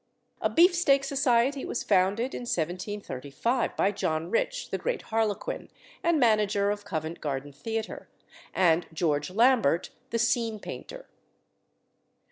[0.41, 5.69] A Beef steak Society was founded in 1735 by John Rich, the great harlequin,
[6.01, 8.09] and manager of Covent Garden Theatre,
[8.51, 11.07] and George Lambert, the scene painter.